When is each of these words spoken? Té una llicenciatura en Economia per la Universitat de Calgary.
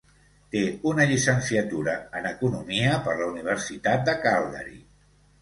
Té 0.53 0.61
una 0.91 1.03
llicenciatura 1.11 1.93
en 2.21 2.25
Economia 2.31 2.97
per 3.09 3.15
la 3.21 3.29
Universitat 3.35 4.11
de 4.11 4.19
Calgary. 4.27 4.77